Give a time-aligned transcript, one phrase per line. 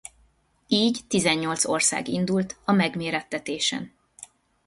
[0.67, 3.93] Így tizennyolc ország indult a megmérettetésen.